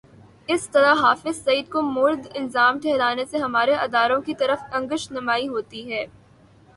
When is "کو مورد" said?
1.69-2.25